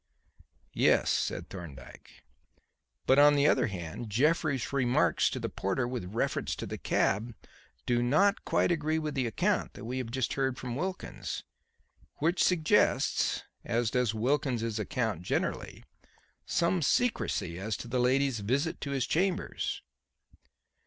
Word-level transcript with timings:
"Yes," 0.73 1.11
said 1.11 1.47
Thorndyke. 1.47 2.23
"But, 3.05 3.19
on 3.19 3.35
the 3.35 3.45
other 3.45 3.67
hand, 3.67 4.09
Jeffrey's 4.09 4.73
remarks 4.73 5.29
to 5.29 5.39
the 5.39 5.47
porter 5.47 5.87
with 5.87 6.11
reference 6.15 6.55
to 6.55 6.65
the 6.65 6.79
cab 6.79 7.35
do 7.85 8.01
not 8.01 8.43
quite 8.43 8.71
agree 8.71 8.97
with 8.97 9.13
the 9.13 9.27
account 9.27 9.73
that 9.73 9.85
we 9.85 9.99
have 9.99 10.09
just 10.09 10.33
heard 10.33 10.57
from 10.57 10.75
Wilkins. 10.75 11.43
Which 12.15 12.43
suggests 12.43 13.43
as 13.63 13.91
does 13.91 14.15
Wilkins's 14.15 14.79
account 14.79 15.21
generally 15.21 15.83
some 16.47 16.81
secrecy 16.81 17.59
as 17.59 17.77
to 17.77 17.87
the 17.87 17.99
lady's 17.99 18.39
visit 18.39 18.81
to 18.81 18.89
his 18.89 19.05
chambers." 19.05 19.83